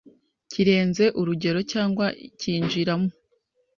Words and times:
kirenze 0.51 1.05
urugero 1.19 1.59
cyangwa 1.71 2.05
cyinjira 2.39 2.93
mo 3.01 3.09